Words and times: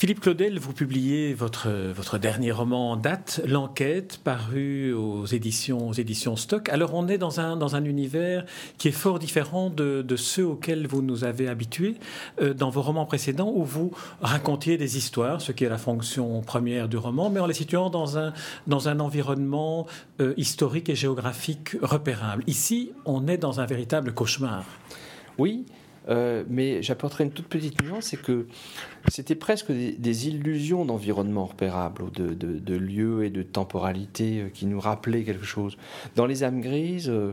Philippe 0.00 0.20
Claudel, 0.20 0.58
vous 0.58 0.72
publiez 0.72 1.34
votre, 1.34 1.68
votre 1.68 2.16
dernier 2.16 2.52
roman 2.52 2.92
en 2.92 2.96
date, 2.96 3.42
L'enquête, 3.46 4.18
paru 4.24 4.94
aux 4.94 5.26
éditions, 5.26 5.90
aux 5.90 5.92
éditions 5.92 6.36
Stock. 6.36 6.70
Alors 6.70 6.94
on 6.94 7.06
est 7.06 7.18
dans 7.18 7.38
un, 7.38 7.54
dans 7.54 7.76
un 7.76 7.84
univers 7.84 8.46
qui 8.78 8.88
est 8.88 8.92
fort 8.92 9.18
différent 9.18 9.68
de, 9.68 10.00
de 10.00 10.16
ceux 10.16 10.46
auxquels 10.46 10.86
vous 10.86 11.02
nous 11.02 11.24
avez 11.24 11.48
habitués 11.48 11.96
euh, 12.40 12.54
dans 12.54 12.70
vos 12.70 12.80
romans 12.80 13.04
précédents 13.04 13.52
où 13.54 13.62
vous 13.62 13.90
racontiez 14.22 14.78
des 14.78 14.96
histoires, 14.96 15.42
ce 15.42 15.52
qui 15.52 15.64
est 15.64 15.68
la 15.68 15.76
fonction 15.76 16.40
première 16.40 16.88
du 16.88 16.96
roman, 16.96 17.28
mais 17.28 17.40
en 17.40 17.46
les 17.46 17.52
situant 17.52 17.90
dans 17.90 18.16
un, 18.16 18.32
dans 18.66 18.88
un 18.88 19.00
environnement 19.00 19.86
euh, 20.22 20.32
historique 20.38 20.88
et 20.88 20.94
géographique 20.94 21.76
repérable. 21.82 22.42
Ici, 22.46 22.92
on 23.04 23.28
est 23.28 23.36
dans 23.36 23.60
un 23.60 23.66
véritable 23.66 24.14
cauchemar. 24.14 24.64
Oui, 25.36 25.66
euh, 26.08 26.44
mais 26.48 26.82
j'apporterai 26.82 27.24
une 27.24 27.30
toute 27.30 27.46
petite 27.46 27.82
nuance, 27.82 28.06
c'est 28.06 28.20
que 28.20 28.46
c'était 29.08 29.34
presque 29.34 29.70
des, 29.70 30.28
illusions 30.28 30.84
d'environnement 30.84 31.46
repérable, 31.46 32.10
de, 32.12 32.32
de, 32.34 32.74
lieux 32.74 33.24
et 33.24 33.30
de 33.30 33.42
temporalité 33.42 34.40
euh, 34.40 34.48
qui 34.48 34.66
nous 34.66 34.80
rappelaient 34.80 35.24
quelque 35.24 35.44
chose. 35.44 35.76
Dans 36.16 36.26
les 36.26 36.42
âmes 36.42 36.60
grises, 36.60 37.10
euh, 37.10 37.32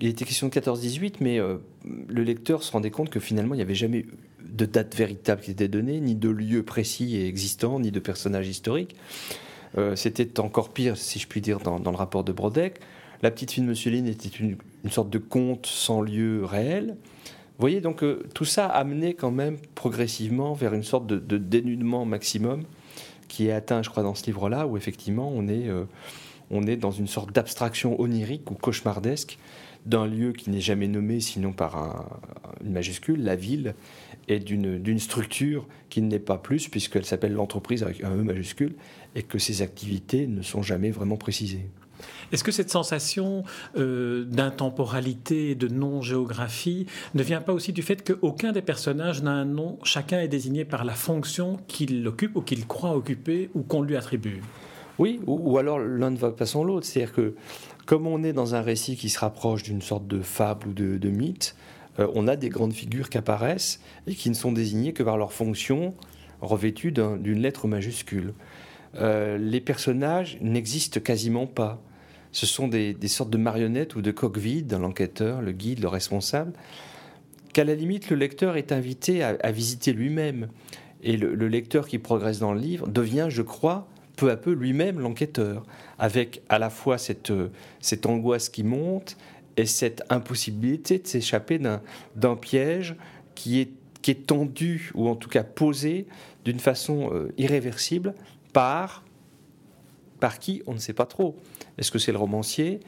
il 0.00 0.08
était 0.08 0.24
question 0.24 0.48
de 0.48 0.52
14-18, 0.52 1.14
mais 1.20 1.40
le 1.40 2.22
lecteur 2.22 2.62
se 2.62 2.70
rendait 2.70 2.92
compte 2.92 3.10
que 3.10 3.18
finalement, 3.18 3.54
il 3.54 3.56
n'y 3.56 3.64
avait 3.64 3.74
jamais 3.74 4.06
de 4.48 4.64
date 4.64 4.94
véritable 4.94 5.42
qui 5.42 5.50
était 5.50 5.66
donnée, 5.66 5.98
ni 5.98 6.14
de 6.14 6.28
lieu 6.28 6.62
précis 6.62 7.16
et 7.16 7.26
existant, 7.26 7.80
ni 7.80 7.90
de 7.90 7.98
personnage 7.98 8.46
historique. 8.46 8.94
c'était 9.96 10.38
encore 10.38 10.68
pire, 10.68 10.96
si 10.96 11.18
je 11.18 11.26
puis 11.26 11.40
dire, 11.40 11.58
dans, 11.58 11.80
le 11.80 11.96
rapport 11.96 12.22
de 12.22 12.30
Brodeck. 12.30 12.78
La 13.22 13.32
petite 13.32 13.50
fille 13.50 13.64
de 13.64 13.90
Lynn 13.90 14.06
était 14.06 14.28
une 14.28 14.56
sorte 14.88 15.10
de 15.10 15.18
conte 15.18 15.66
sans 15.66 16.00
lieu 16.00 16.44
réel. 16.44 16.96
Voyez, 17.58 17.80
donc 17.80 18.04
euh, 18.04 18.22
tout 18.34 18.44
ça 18.44 18.66
amené 18.66 19.14
quand 19.14 19.32
même 19.32 19.56
progressivement 19.74 20.54
vers 20.54 20.74
une 20.74 20.84
sorte 20.84 21.06
de, 21.08 21.38
dénudement 21.38 22.04
maximum 22.04 22.62
qui 23.26 23.48
est 23.48 23.52
atteint, 23.52 23.82
je 23.82 23.90
crois, 23.90 24.04
dans 24.04 24.14
ce 24.14 24.24
livre-là, 24.26 24.66
où 24.66 24.76
effectivement 24.76 25.30
on 25.34 25.48
est, 25.48 25.68
euh, 25.68 25.84
on 26.50 26.66
est 26.66 26.76
dans 26.76 26.92
une 26.92 27.08
sorte 27.08 27.32
d'abstraction 27.32 28.00
onirique 28.00 28.48
ou 28.50 28.54
cauchemardesque 28.54 29.38
d'un 29.86 30.06
lieu 30.06 30.32
qui 30.32 30.50
n'est 30.50 30.60
jamais 30.60 30.86
nommé 30.86 31.20
sinon 31.20 31.52
par 31.52 32.20
une 32.64 32.72
majuscule, 32.72 33.22
la 33.22 33.36
ville, 33.36 33.74
et 34.28 34.38
d'une 34.38 34.98
structure 34.98 35.66
qui 35.88 36.02
n'est 36.02 36.18
pas 36.18 36.36
plus, 36.36 36.68
puisqu'elle 36.68 37.06
s'appelle 37.06 37.32
l'entreprise 37.32 37.82
avec 37.82 38.04
un 38.04 38.10
E 38.10 38.22
majuscule, 38.22 38.74
et 39.14 39.22
que 39.22 39.38
ses 39.38 39.62
activités 39.62 40.26
ne 40.26 40.42
sont 40.42 40.62
jamais 40.62 40.90
vraiment 40.90 41.16
précisées. 41.16 41.70
Est-ce 42.32 42.44
que 42.44 42.52
cette 42.52 42.70
sensation 42.70 43.44
euh, 43.76 44.24
d'intemporalité 44.24 45.54
de 45.54 45.68
non-géographie 45.68 46.86
ne 47.14 47.22
vient 47.22 47.40
pas 47.40 47.52
aussi 47.52 47.72
du 47.72 47.82
fait 47.82 48.06
qu'aucun 48.06 48.52
des 48.52 48.62
personnages 48.62 49.22
n'a 49.22 49.32
un 49.32 49.44
nom, 49.44 49.78
chacun 49.82 50.20
est 50.20 50.28
désigné 50.28 50.64
par 50.64 50.84
la 50.84 50.94
fonction 50.94 51.58
qu'il 51.68 52.06
occupe 52.06 52.36
ou 52.36 52.42
qu'il 52.42 52.66
croit 52.66 52.96
occuper 52.96 53.50
ou 53.54 53.62
qu'on 53.62 53.82
lui 53.82 53.96
attribue? 53.96 54.42
Oui, 54.98 55.20
ou, 55.26 55.58
alors 55.58 55.78
l'un 55.78 56.10
ne 56.10 56.16
va 56.16 56.32
pas 56.32 56.46
sans 56.46 56.64
l'autre. 56.64 56.86
C'est-à-dire 56.86 57.14
que 57.14 57.34
comme 57.86 58.06
on 58.06 58.22
est 58.22 58.32
dans 58.32 58.54
un 58.54 58.60
récit 58.60 58.96
qui 58.96 59.08
se 59.08 59.18
rapproche 59.18 59.62
d'une 59.62 59.80
sorte 59.80 60.06
de 60.06 60.20
fable 60.20 60.68
ou 60.68 60.72
de, 60.72 61.08
mythe, 61.08 61.56
euh, 61.98 62.08
on 62.14 62.26
a 62.26 62.36
des 62.36 62.48
grandes 62.48 62.72
figures 62.72 63.08
qui 63.08 63.16
apparaissent 63.16 63.80
et 64.06 64.14
qui 64.14 64.28
ne 64.28 64.34
sont 64.34 64.52
désignées 64.52 64.92
que 64.92 65.02
par 65.02 65.16
leur 65.16 65.32
fonction 65.32 65.94
revêtue 66.40 66.92
d'une 66.92 67.40
lettre 67.40 67.66
majuscule. 67.66 68.34
Euh, 68.96 69.38
les 69.38 69.60
personnages 69.60 70.38
n'existent 70.40 71.00
quasiment 71.00 71.46
pas 71.46 71.80
ce 72.32 72.46
sont 72.46 72.68
des, 72.68 72.96
sortes 73.06 73.30
de 73.30 73.38
marionnettes 73.38 73.96
ou 73.96 74.02
de 74.02 74.10
coques 74.10 74.38
vides 74.38 74.66
dans 74.66 74.78
l'enquêteur, 74.78 75.40
le 75.40 75.52
guide, 75.52 75.80
le 75.80 75.88
responsable, 75.88 76.52
qu'à 77.52 77.64
la 77.64 77.74
limite 77.74 78.10
le 78.10 78.16
lecteur 78.16 78.56
est 78.56 78.72
invité 78.72 79.22
à, 79.22 79.50
visiter 79.50 79.92
lui-même. 79.92 80.48
Et 81.02 81.16
le, 81.16 81.48
lecteur 81.48 81.86
qui 81.86 81.98
progresse 81.98 82.38
dans 82.38 82.52
le 82.52 82.60
livre 82.60 82.88
devient, 82.88 83.26
je 83.28 83.42
crois, 83.42 83.88
peu 84.16 84.30
à 84.30 84.36
peu 84.36 84.52
lui-même 84.52 84.98
l'enquêteur, 84.98 85.64
avec 85.98 86.42
à 86.48 86.58
la 86.58 86.70
fois 86.70 86.98
cette, 86.98 87.32
cette 87.80 88.06
angoisse 88.06 88.48
qui 88.48 88.64
monte 88.64 89.16
et 89.56 89.66
cette 89.66 90.02
impossibilité 90.10 90.98
de 90.98 91.06
s'échapper 91.06 91.58
d'un 91.58 92.36
piège 92.36 92.96
qui 93.34 93.60
est, 93.60 93.70
qui 94.02 94.12
est 94.12 94.26
tendu, 94.26 94.90
ou 94.94 95.08
en 95.08 95.16
tout 95.16 95.28
cas 95.28 95.44
posé 95.44 96.06
d'une 96.44 96.60
façon 96.60 97.10
euh, 97.12 97.32
irréversible 97.38 98.14
par, 98.52 99.04
par 100.20 100.38
qui 100.38 100.62
on 100.66 100.74
ne 100.74 100.78
sait 100.78 100.92
pas 100.92 101.06
trop. 101.06 101.36
Est-ce 101.78 101.90
que 101.90 101.98
c'est 101.98 102.12
le 102.12 102.18
romancier? 102.18 102.80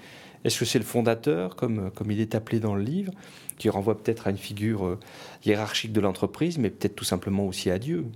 Est-ce 0.44 0.58
que 0.58 0.64
c'est 0.64 0.78
le 0.78 0.84
fondateur, 0.84 1.54
comme, 1.54 1.90
il 2.08 2.20
est 2.20 2.34
appelé 2.34 2.60
dans 2.60 2.74
le 2.74 2.82
livre, 2.82 3.12
qui 3.58 3.68
renvoie 3.68 3.98
peut-être 4.02 4.26
à 4.26 4.30
une 4.30 4.38
figure 4.38 4.86
euh, 4.86 4.98
hiérarchique 5.44 5.92
de 5.92 6.00
l'entreprise, 6.00 6.56
mais 6.56 6.70
peut-être 6.70 6.96
tout 6.96 7.04
simplement 7.04 7.46
aussi 7.46 7.70
à 7.70 7.78
Dieu? 7.78 8.06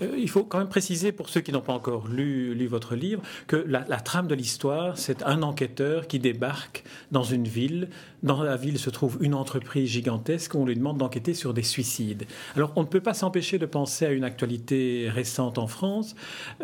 Il 0.00 0.28
faut 0.28 0.44
quand 0.44 0.58
même 0.58 0.68
préciser 0.68 1.12
pour 1.12 1.28
ceux 1.28 1.40
qui 1.40 1.52
n'ont 1.52 1.60
pas 1.60 1.72
encore 1.72 2.08
lu, 2.08 2.54
votre 2.66 2.94
livre 2.96 3.22
que 3.46 3.56
la, 3.56 3.82
trame 4.00 4.26
de 4.26 4.34
l'histoire, 4.34 4.98
c'est 4.98 5.22
un 5.22 5.42
enquêteur 5.42 6.06
qui 6.06 6.18
débarque 6.18 6.84
dans 7.12 7.22
une 7.22 7.46
ville. 7.46 7.88
Dans 8.22 8.42
la 8.42 8.56
ville 8.56 8.78
se 8.78 8.90
trouve 8.90 9.18
une 9.20 9.34
entreprise 9.34 9.88
gigantesque 9.90 10.54
on 10.54 10.64
lui 10.64 10.74
demande 10.74 10.98
d'enquêter 10.98 11.34
sur 11.34 11.54
des 11.54 11.62
suicides. 11.62 12.24
Alors 12.56 12.72
on 12.76 12.82
ne 12.82 12.86
peut 12.86 13.00
pas 13.00 13.14
s'empêcher 13.14 13.58
de 13.58 13.66
penser 13.66 14.06
à 14.06 14.10
une 14.10 14.24
actualité 14.24 15.08
récente 15.08 15.58
en 15.58 15.66
France, 15.66 16.14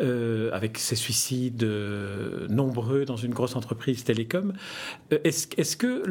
euh, 0.01 0.49
avec 0.51 0.77
ces 0.77 0.95
suicides 0.95 1.63
euh, 1.63 2.47
nombreux 2.49 3.05
dans 3.05 3.17
une 3.17 3.33
grosse 3.33 3.55
entreprise 3.55 4.03
télécom. 4.03 4.53
est-ce, 5.11 5.47
est-ce 5.57 5.77
que 5.77 6.03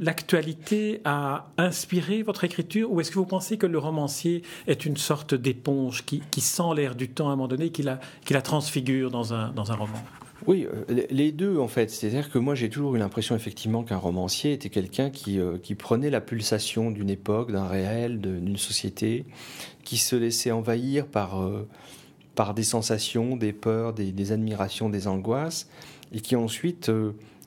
l'actualité 0.00 1.00
a 1.04 1.50
inspiré 1.58 2.22
votre 2.22 2.44
écriture 2.44 2.92
ou 2.92 3.00
est-ce 3.00 3.10
que 3.10 3.18
vous 3.18 3.26
pensez 3.26 3.56
que 3.56 3.66
le 3.66 3.78
romancier 3.78 4.42
est 4.66 4.84
une 4.84 4.96
sorte 4.96 5.34
d'éponge 5.34 6.04
qui, 6.04 6.13
qui 6.30 6.40
sent 6.40 6.74
l'air 6.76 6.94
du 6.94 7.08
temps 7.08 7.28
à 7.28 7.32
un 7.32 7.36
moment 7.36 7.48
donné, 7.48 7.70
qui 7.70 7.82
la, 7.82 7.98
transfigure 8.42 9.10
dans 9.10 9.32
un, 9.32 9.52
roman 9.74 9.98
oui, 10.46 10.66
euh, 10.66 11.06
les 11.10 11.32
deux 11.32 11.58
en 11.58 11.68
fait. 11.68 11.90
C'est-à-dire 11.90 12.30
que 12.30 12.38
moi 12.38 12.54
j'ai 12.54 12.68
toujours 12.68 12.94
eu 12.96 12.98
l'impression 12.98 13.34
effectivement 13.34 13.82
qu'un 13.82 13.96
romancier 13.96 14.52
était 14.52 14.68
quelqu'un 14.68 15.08
qui, 15.08 15.38
euh, 15.38 15.56
prenait 15.78 16.10
la 16.10 16.20
pulsation 16.20 16.90
d'une 16.90 17.08
époque, 17.08 17.50
d'un 17.50 17.66
réel, 17.66 18.20
d'une 18.20 18.56
société, 18.56 19.24
qui 19.84 19.96
se 19.96 20.16
laissait 20.16 20.50
envahir 20.50 21.06
par, 21.06 21.40
euh, 21.42 21.66
des 22.54 22.62
sensations, 22.62 23.36
des 23.36 23.52
peurs, 23.52 23.94
des, 23.94 24.32
admirations, 24.32 24.90
des 24.90 25.06
angoisses, 25.06 25.68
et 26.12 26.20
qui 26.20 26.36
ensuite 26.36 26.90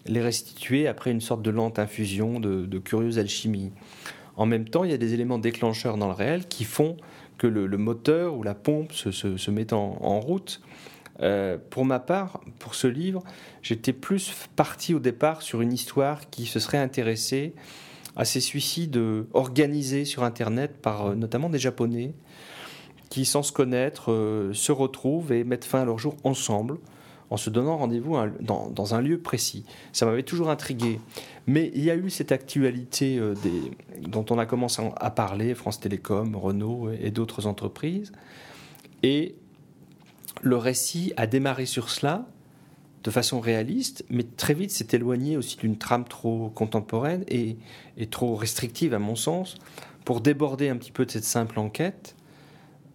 les 0.05 0.21
restituait 0.21 0.87
après 0.87 1.11
une 1.11 1.21
sorte 1.21 1.41
de 1.41 1.51
lente 1.51 1.77
infusion 1.77 2.39
de, 2.39 2.65
de 2.65 2.79
curieuse 2.79 3.19
alchimie. 3.19 3.71
En 4.37 4.45
même 4.45 4.69
temps, 4.69 4.83
il 4.85 4.91
y 4.91 4.93
a 4.93 4.97
des 4.97 5.13
éléments 5.13 5.39
déclencheurs 5.39 5.97
dans 5.97 6.07
le 6.07 6.13
réel 6.13 6.47
qui 6.47 6.63
font 6.63 6.95
que 7.37 7.47
le, 7.47 7.67
moteur 7.77 8.35
ou 8.35 8.43
la 8.43 8.55
pompe 8.55 8.91
se, 8.91 9.11
se, 9.11 9.51
met 9.51 9.73
en, 9.73 10.19
route. 10.19 10.61
Euh, 11.21 11.57
pour 11.69 11.85
ma 11.85 11.99
part, 11.99 12.41
pour 12.59 12.75
ce 12.75 12.87
livre, 12.87 13.23
j'étais 13.61 13.93
plus 13.93 14.33
parti 14.55 14.93
au 14.93 14.99
départ 14.99 15.41
sur 15.41 15.61
une 15.61 15.73
histoire 15.73 16.29
qui 16.29 16.45
se 16.45 16.59
serait 16.59 16.77
intéressée 16.77 17.53
à 18.15 18.25
ces 18.25 18.39
suicides 18.39 18.99
organisés 19.33 20.05
sur 20.05 20.23
Internet 20.23 20.77
par 20.81 21.07
euh, 21.07 21.15
notamment 21.15 21.49
des 21.49 21.59
Japonais 21.59 22.13
qui, 23.09 23.25
sans 23.25 23.43
se 23.43 23.51
connaître, 23.51 24.11
euh, 24.11 24.53
se 24.53 24.71
retrouvent 24.71 25.31
et 25.31 25.43
mettent 25.43 25.65
fin 25.65 25.81
à 25.81 25.85
leur 25.85 25.97
jour 25.97 26.17
ensemble 26.23 26.77
en 27.29 27.37
se 27.37 27.49
donnant 27.49 27.77
rendez-vous 27.77 28.15
dans, 28.41 28.95
un 28.95 29.01
lieu 29.01 29.19
précis. 29.19 29.65
Ça 29.91 30.05
m'avait 30.05 30.23
toujours 30.23 30.49
intrigué. 30.49 30.99
Mais 31.45 31.71
il 31.75 31.83
y 31.83 31.91
a 31.91 31.95
eu 31.95 32.09
cette 32.09 32.31
actualité 32.31 33.17
euh, 33.19 33.35
dont 34.01 34.25
on 34.29 34.39
a 34.39 34.45
commencé 34.45 34.81
à 34.95 35.09
parler, 35.09 35.53
France 35.53 35.79
Télécom, 35.79 36.35
Renault 36.35 36.89
et 36.91 37.11
d'autres 37.11 37.45
entreprises. 37.47 38.11
Et 39.03 39.35
le 40.41 40.57
récit 40.57 41.13
a 41.17 41.27
démarré 41.27 41.65
sur 41.65 41.89
cela 41.89 42.27
de 43.03 43.11
façon 43.11 43.39
réaliste, 43.39 44.05
mais 44.09 44.23
très 44.23 44.53
vite 44.53 44.71
s'est 44.71 44.87
éloigné 44.91 45.37
aussi 45.37 45.55
d'une 45.57 45.77
trame 45.77 46.03
trop 46.03 46.49
contemporaine 46.49 47.23
et, 47.29 47.57
trop 48.09 48.35
restrictive 48.35 48.93
à 48.93 48.99
mon 48.99 49.15
sens, 49.15 49.55
pour 50.03 50.21
déborder 50.21 50.69
un 50.69 50.75
petit 50.75 50.91
peu 50.91 51.05
de 51.05 51.11
cette 51.11 51.23
simple 51.23 51.59
enquête 51.59 52.15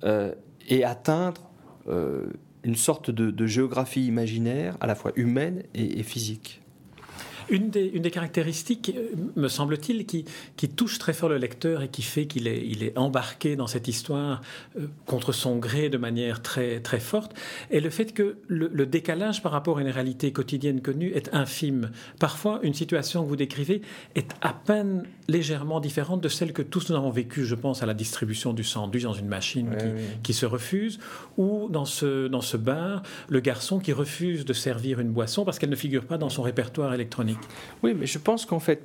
euh, 0.04 0.34
et 0.68 0.84
atteindre 0.84 1.48
euh, 1.88 2.26
une 2.64 2.76
sorte 2.76 3.10
de, 3.10 3.46
géographie 3.46 4.06
imaginaire, 4.06 4.76
à 4.80 4.86
la 4.86 4.94
fois 4.94 5.12
humaine 5.16 5.62
et, 5.74 6.02
physique. 6.02 6.62
Une 7.48 7.70
des, 7.70 7.86
une 7.86 8.02
des 8.02 8.10
caractéristiques, 8.10 8.92
euh, 8.96 9.14
me 9.36 9.48
semble-t-il, 9.48 10.06
qui, 10.06 10.24
qui, 10.56 10.68
touche 10.68 10.98
très 10.98 11.12
fort 11.12 11.28
le 11.28 11.38
lecteur 11.38 11.82
et 11.82 11.88
qui 11.88 12.02
fait 12.02 12.26
qu'il 12.26 12.46
est, 12.46 12.66
il 12.66 12.82
est 12.82 12.96
embarqué 12.96 13.56
dans 13.56 13.66
cette 13.66 13.88
histoire 13.88 14.40
euh, 14.78 14.86
contre 15.06 15.32
son 15.32 15.56
gré 15.56 15.88
de 15.88 15.98
manière 15.98 16.42
très, 16.42 16.80
très 16.80 17.00
forte, 17.00 17.34
est 17.70 17.80
le 17.80 17.90
fait 17.90 18.12
que 18.12 18.36
le, 18.48 18.70
le, 18.72 18.86
décalage 18.86 19.42
par 19.42 19.52
rapport 19.52 19.78
à 19.78 19.82
une 19.82 19.88
réalité 19.88 20.32
quotidienne 20.32 20.80
connue 20.80 21.12
est 21.14 21.34
infime. 21.34 21.90
Parfois, 22.18 22.60
une 22.62 22.74
situation 22.74 23.22
que 23.22 23.28
vous 23.28 23.36
décrivez 23.36 23.82
est 24.14 24.30
à 24.40 24.52
peine 24.52 25.04
légèrement 25.28 25.80
différente 25.80 26.20
de 26.20 26.28
celle 26.28 26.52
que 26.52 26.62
tous 26.62 26.90
nous 26.90 26.96
avons 26.96 27.10
vécue. 27.10 27.44
Je 27.44 27.54
pense 27.54 27.82
à 27.82 27.86
la 27.86 27.94
distribution 27.94 28.52
du 28.52 28.64
sandwich 28.64 29.02
dans 29.04 29.12
une 29.12 29.28
machine 29.28 29.70
qui, 29.78 29.86
oui. 29.86 30.02
qui, 30.22 30.32
se 30.32 30.46
refuse, 30.46 30.98
ou 31.36 31.68
dans 31.70 31.84
ce, 31.84 32.28
dans 32.28 32.40
ce 32.40 32.56
bar, 32.56 33.02
le 33.28 33.40
garçon 33.40 33.78
qui 33.78 33.92
refuse 33.92 34.44
de 34.44 34.52
servir 34.52 35.00
une 35.00 35.10
boisson 35.10 35.44
parce 35.44 35.58
qu'elle 35.58 35.70
ne 35.70 35.76
figure 35.76 36.04
pas 36.04 36.18
dans 36.18 36.28
son 36.28 36.42
répertoire 36.42 36.94
électronique. 36.94 37.31
Oui, 37.82 37.94
mais 37.94 38.06
je 38.06 38.18
pense 38.18 38.46
qu'en 38.46 38.60
fait, 38.60 38.82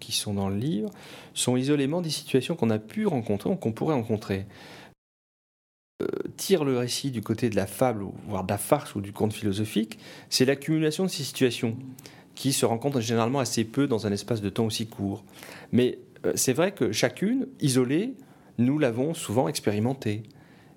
qui 0.00 0.12
sont 0.12 0.34
dans 0.34 0.48
le 0.48 0.56
livre, 0.56 0.90
sont 1.34 1.56
isolément 1.56 2.00
des 2.00 2.10
situations 2.10 2.56
qu'on 2.56 2.70
a 2.70 2.78
pu 2.78 3.06
rencontrer 3.06 3.50
ou 3.50 3.56
qu'on 3.56 3.72
pourrait 3.72 3.94
rencontrer. 3.94 4.46
Euh, 6.02 6.06
tire 6.36 6.64
le 6.64 6.76
récit 6.76 7.10
du 7.10 7.22
côté 7.22 7.48
de 7.48 7.56
la 7.56 7.66
fable, 7.66 8.04
voire 8.28 8.44
de 8.44 8.50
la 8.50 8.58
farce 8.58 8.94
ou 8.94 9.00
du 9.00 9.12
conte 9.12 9.32
philosophique, 9.32 9.98
c'est 10.28 10.44
l'accumulation 10.44 11.04
de 11.04 11.08
ces 11.08 11.22
situations 11.22 11.76
qui 12.34 12.52
se 12.52 12.66
rencontrent 12.66 13.00
généralement 13.00 13.40
assez 13.40 13.64
peu 13.64 13.86
dans 13.86 14.06
un 14.06 14.12
espace 14.12 14.42
de 14.42 14.50
temps 14.50 14.66
aussi 14.66 14.86
court. 14.86 15.24
Mais 15.72 15.98
euh, 16.26 16.32
c'est 16.34 16.52
vrai 16.52 16.72
que 16.72 16.92
chacune, 16.92 17.46
isolée, 17.60 18.14
nous 18.58 18.78
l'avons 18.78 19.14
souvent 19.14 19.48
expérimentée. 19.48 20.22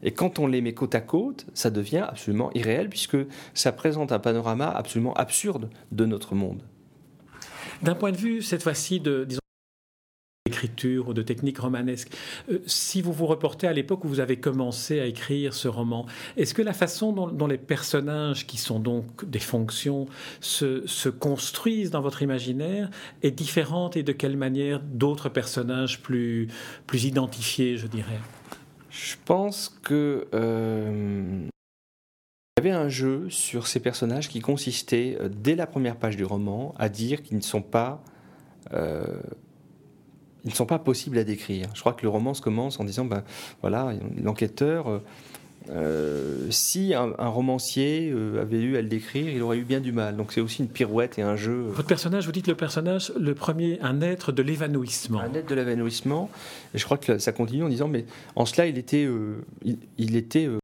Et 0.04 0.12
quand 0.12 0.40
on 0.40 0.48
les 0.48 0.62
met 0.62 0.74
côte 0.74 0.96
à 0.96 1.02
côte, 1.02 1.46
ça 1.54 1.70
devient 1.70 2.06
absolument 2.08 2.52
irréel 2.54 2.90
puisque 2.90 3.18
ça 3.54 3.72
présente 3.72 4.12
un 4.12 4.20
panorama 4.20 4.70
absolument 4.70 5.14
absurde 5.14 5.70
de 5.92 6.06
notre 6.06 6.36
monde. 6.36 6.64
D'un 7.82 7.96
point 7.96 8.12
de 8.12 8.18
vue, 8.18 8.42
cette 8.42 8.64
fois-ci, 8.64 9.00
d'écriture 10.46 11.08
ou 11.08 11.14
de 11.14 11.22
technique 11.22 11.60
romanesque, 11.60 12.12
euh, 12.52 12.60
si 12.66 13.02
vous 13.02 13.14
vous 13.14 13.26
reportez 13.26 13.68
à 13.68 13.74
l'époque 13.74 14.04
où 14.04 14.08
vous 14.08 14.20
avez 14.20 14.38
commencé 14.38 15.00
à 15.00 15.06
écrire 15.06 15.54
ce 15.54 15.68
roman, 15.68 16.06
est-ce 16.36 16.54
que 16.54 16.62
la 16.62 16.74
façon 16.74 17.14
dont, 17.14 17.28
dont, 17.28 17.48
les 17.48 17.58
personnages, 17.58 18.48
qui 18.48 18.58
sont 18.58 18.80
donc 18.80 19.30
des 19.30 19.40
fonctions, 19.40 20.08
se, 20.42 20.86
se, 20.88 21.08
construisent 21.08 21.92
dans 21.92 22.02
votre 22.02 22.22
imaginaire 22.22 22.90
est 23.22 23.32
différente 23.32 23.96
et 23.96 24.04
de 24.04 24.12
quelle 24.12 24.38
manière 24.38 24.82
d'autres 24.82 25.30
personnages 25.30 26.02
plus, 26.02 26.48
plus 26.86 27.06
identifiés, 27.06 27.78
je 27.78 27.88
dirais? 27.88 28.20
Je 29.02 29.16
pense 29.24 29.70
que 29.84 30.28
euh, 30.34 31.48
il 32.58 32.64
y 32.64 32.68
avait 32.68 32.76
un 32.76 32.90
jeu 32.90 33.30
sur 33.30 33.68
ces 33.68 33.80
personnages 33.80 34.28
qui 34.28 34.42
consistait 34.42 35.18
euh, 35.20 35.30
dès 35.30 35.56
la 35.56 35.68
première 35.68 35.96
page 35.96 36.18
du 36.18 36.26
roman 36.26 36.74
à 36.78 36.90
dire 36.90 37.24
qu'ils 37.24 37.38
ne 37.38 37.42
sont 37.42 37.62
pas 37.62 38.04
euh, 38.74 39.22
ils 40.46 40.52
ne 40.52 40.56
sont 40.56 40.66
pas 40.66 40.80
possibles 40.80 41.18
à 41.18 41.26
décrire. 41.26 41.68
Je 41.74 41.82
crois 41.82 41.92
que 41.94 42.02
le 42.04 42.10
roman 42.10 42.34
se 42.34 42.42
commence 42.42 42.80
en 42.80 42.86
disant 42.86 43.06
ben 43.06 43.24
voilà 43.62 43.94
l'enquêteur 44.22 45.02
euh, 45.70 46.50
si 46.50 46.94
un, 46.94 47.14
un 47.20 47.28
romancier 47.28 48.12
euh, 48.12 48.42
avait 48.42 48.62
eu 48.62 48.78
à 48.78 48.82
le 48.82 48.88
décrire, 48.88 49.30
il 49.30 49.42
aurait 49.42 49.58
eu 49.58 49.64
bien 49.64 49.80
du 49.80 49.92
mal. 49.92 50.16
Donc 50.16 50.32
c'est 50.32 50.42
aussi 50.42 50.64
une 50.64 50.70
pirouette 50.70 51.20
et 51.20 51.22
un 51.22 51.36
jeu. 51.36 51.62
Votre 51.68 51.88
personnage, 51.88 52.26
vous 52.26 52.32
dites 52.32 52.48
le 52.48 52.56
personnage, 52.56 53.12
le 53.20 53.36
premier, 53.36 53.80
un 53.82 54.02
être 54.02 54.32
de 54.32 54.42
l'évanouissement. 54.42 55.20
Un 55.20 55.34
être 55.34 55.50
de 55.50 55.56
l'évanouissement. 55.56 56.30
Et 56.74 56.78
je 56.78 56.86
crois 56.86 56.98
que 56.98 57.20
ça 57.20 57.32
continue 57.32 57.64
en 57.64 57.70
disant, 57.70 57.88
mais 57.88 58.06
en 58.36 58.46
cela, 58.46 58.68
il 58.68 58.78
était, 58.78 59.06
euh, 59.06 59.44
il, 59.64 59.78
il, 59.98 60.16
était 60.16 60.48
euh, 60.48 60.58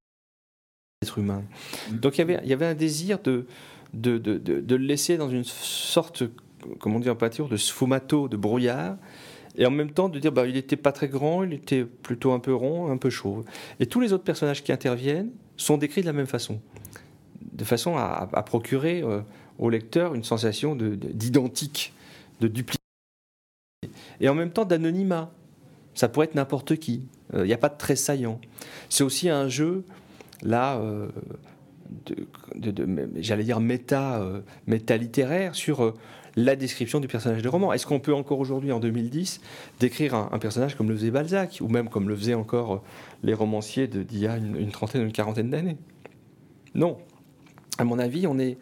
être 1.03 1.19
humain. 1.19 1.43
Donc 1.91 2.17
il 2.17 2.19
y 2.19 2.21
avait, 2.21 2.39
il 2.43 2.49
y 2.49 2.53
avait 2.53 2.65
un 2.65 2.75
désir 2.75 3.19
de, 3.19 3.45
de, 3.93 4.17
de, 4.17 4.37
de, 4.37 4.59
de 4.59 4.75
le 4.75 4.85
laisser 4.85 5.17
dans 5.17 5.29
une 5.29 5.43
sorte, 5.43 6.23
comment 6.79 6.99
dire 6.99 7.13
en 7.13 7.17
peinture, 7.17 7.49
de 7.49 7.57
sfumato, 7.57 8.27
de 8.27 8.37
brouillard 8.37 8.95
et 9.57 9.65
en 9.65 9.71
même 9.71 9.91
temps 9.91 10.09
de 10.09 10.19
dire 10.19 10.31
bah, 10.31 10.47
il 10.47 10.53
n'était 10.53 10.75
pas 10.75 10.91
très 10.91 11.07
grand, 11.07 11.43
il 11.43 11.53
était 11.53 11.83
plutôt 11.83 12.31
un 12.33 12.39
peu 12.39 12.53
rond, 12.53 12.91
un 12.91 12.97
peu 12.97 13.09
chauve. 13.09 13.43
Et 13.79 13.85
tous 13.85 13.99
les 13.99 14.13
autres 14.13 14.23
personnages 14.23 14.63
qui 14.63 14.71
interviennent 14.71 15.31
sont 15.57 15.77
décrits 15.77 16.01
de 16.01 16.07
la 16.07 16.13
même 16.13 16.27
façon, 16.27 16.59
de 17.53 17.63
façon 17.63 17.95
à, 17.97 18.27
procurer 18.45 19.01
euh, 19.01 19.21
au 19.57 19.69
lecteur 19.69 20.15
une 20.15 20.23
sensation 20.23 20.75
d'identique, 20.75 21.93
de, 22.39 22.47
de, 22.47 22.53
duplicité, 22.53 22.83
et 24.19 24.29
en 24.29 24.35
même 24.35 24.51
temps 24.51 24.65
d'anonymat. 24.65 25.31
Ça 25.93 26.09
pourrait 26.09 26.25
être 26.25 26.35
n'importe 26.35 26.75
qui. 26.75 27.07
Il 27.31 27.39
euh, 27.39 27.45
n'y 27.45 27.53
a 27.53 27.57
pas 27.57 27.69
de 27.69 27.77
très 27.77 27.95
saillant. 27.95 28.41
C'est 28.89 29.05
aussi 29.05 29.29
un 29.29 29.47
jeu, 29.47 29.85
là, 30.43 30.75
euh, 30.75 31.07
j'allais 33.15 33.45
dire 33.45 33.61
méta, 33.61 34.21
méta 34.67 34.97
littéraire 34.97 35.55
sur 35.55 35.93
la 36.35 36.55
description 36.55 36.99
du 36.99 37.07
personnage 37.07 37.41
de 37.41 37.49
roman. 37.49 37.73
Est-ce 37.73 37.85
qu'on 37.85 37.99
peut 37.99 38.13
encore 38.13 38.39
aujourd'hui, 38.39 38.71
en 38.71 38.79
2010, 38.79 39.41
décrire 39.79 40.15
un, 40.15 40.39
personnage 40.39 40.75
comme 40.75 40.89
le 40.89 40.95
faisait 40.95 41.11
Balzac, 41.11 41.59
ou 41.61 41.67
même 41.67 41.89
comme 41.89 42.09
le 42.09 42.15
faisaient 42.15 42.33
encore 42.33 42.83
les 43.23 43.33
romanciers 43.33 43.87
d'il 43.87 44.19
y 44.19 44.27
a 44.27 44.37
une, 44.37 44.55
une 44.57 44.71
trentaine, 44.71 45.03
une 45.03 45.11
quarantaine 45.11 45.49
d'années? 45.49 45.77
Non. 46.73 46.97
À 47.77 47.83
mon 47.83 47.99
avis, 47.99 48.27
on 48.27 48.37
est, 48.37 48.57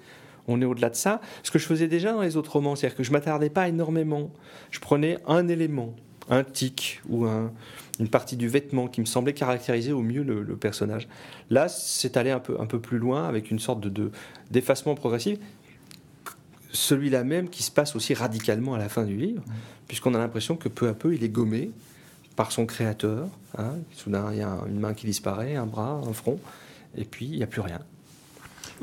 on 0.48 0.62
est 0.62 0.66
au-delà 0.66 0.90
de 0.90 0.96
ça. 0.96 1.22
Ce 1.42 1.52
que 1.52 1.60
je 1.60 1.66
faisais 1.66 1.88
déjà 1.88 2.14
dans 2.14 2.22
les 2.22 2.38
autres 2.38 2.54
romans, 2.54 2.76
c'est-à-dire 2.76 2.98
que 2.98 3.04
je 3.04 3.12
m'attardais 3.12 3.50
pas 3.50 3.68
énormément. 3.68 4.32
Je 4.72 4.80
prenais 4.80 5.18
un 5.28 5.48
élément, 5.48 5.96
un 6.30 6.44
tic 6.44 7.02
ou 7.10 7.26
un, 7.26 7.52
une 8.00 8.08
partie 8.08 8.38
du 8.38 8.48
vêtement 8.48 8.88
qui 8.88 9.02
me 9.02 9.06
semblait 9.06 9.34
caractériser 9.34 9.94
au 9.94 10.02
mieux 10.02 10.24
le, 10.24 10.44
le 10.44 10.56
personnage. 10.56 11.08
Là, 11.50 11.68
c'est 11.70 12.18
allé 12.18 12.32
un 12.32 12.40
peu, 12.40 12.60
un 12.60 12.66
peu 12.66 12.80
plus 12.80 12.98
loin 12.98 13.28
avec 13.28 13.52
une 13.52 13.60
sorte 13.60 13.82
de, 13.82 14.12
d'effacement 14.52 14.96
progressif 14.96 15.40
celui-là 16.74 17.24
même 17.24 17.50
qui 17.50 17.64
se 17.64 17.72
passe 17.72 17.96
aussi 17.96 18.14
radicalement 18.14 18.74
à 18.74 18.78
la 18.78 18.90
fin 18.90 19.04
du 19.04 19.16
livre, 19.16 19.44
puisqu'on 19.88 20.14
a 20.16 20.18
l'impression 20.18 20.56
que 20.56 20.70
peu 20.70 20.90
à 20.90 20.94
peu 20.94 21.14
il 21.14 21.24
est 21.24 21.30
gommé 21.30 21.72
par 22.36 22.52
son 22.52 22.66
créateur. 22.66 23.28
Hein. 23.58 23.76
Soudain, 23.94 24.32
il 24.32 24.40
y 24.40 24.42
a 24.42 24.58
une 24.68 24.80
main 24.80 24.94
qui 24.94 25.06
disparaît, 25.06 25.56
un 25.56 25.68
bras, 25.68 26.02
un 26.06 26.14
front, 26.14 26.40
et 26.98 27.06
puis 27.06 27.26
il 27.26 27.38
n'y 27.38 27.44
a 27.44 27.48
plus 27.48 27.62
rien. 27.62 27.80